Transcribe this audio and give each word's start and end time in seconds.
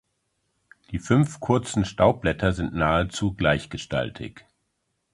Die 0.89 0.97
fünf 0.97 1.39
kurzen 1.39 1.85
Staubblätter 1.85 2.53
sind 2.53 2.73
nahezu 2.73 3.35
gleichgestaltig. 3.35 4.43